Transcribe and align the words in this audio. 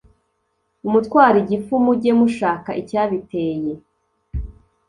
umutwaro 0.87 1.37
igifu 1.43 1.73
mujye 1.85 2.11
mushaka 2.19 2.69
icyabiteye 2.81 3.73